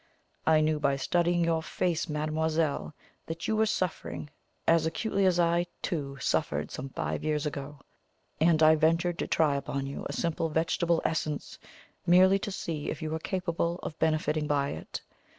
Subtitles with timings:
[0.47, 2.95] I knew, by studying your face, mademoiselle,
[3.27, 4.31] that you were suffering
[4.67, 7.81] as acutely as I, too, suffered some five years ago,
[8.39, 11.59] and I ventured to try upon you a simple vegetable essence,
[12.07, 15.03] merely to see if you were capable of benefiting by it.